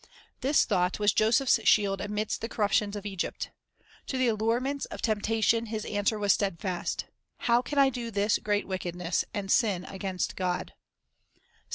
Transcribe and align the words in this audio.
1 0.01 0.07
This 0.41 0.65
thought 0.65 0.97
was 0.97 1.13
Joseph's 1.13 1.59
shield 1.67 2.01
amidst 2.01 2.41
the 2.41 2.49
corruptions 2.49 2.95
of 2.95 3.05
Egypt. 3.05 3.51
To 4.07 4.17
the 4.17 4.29
allurements 4.29 4.85
of 4.85 4.99
temp 4.99 5.21
tation 5.21 5.67
his 5.67 5.85
answer 5.85 6.17
was 6.17 6.33
steadfast: 6.33 7.05
"How 7.41 7.61
can 7.61 7.77
I 7.77 7.91
do 7.91 8.09
this 8.09 8.39
great 8.39 8.67
wickedness, 8.67 9.25
and 9.31 9.51
sin 9.51 9.85
against 9.85 10.35
God?" 10.35 10.73